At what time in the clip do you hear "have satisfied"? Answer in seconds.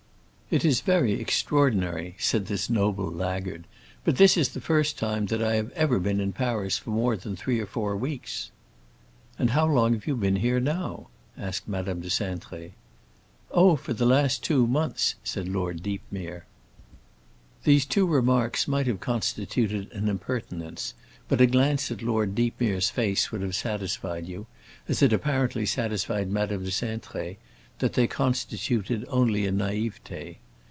23.41-24.25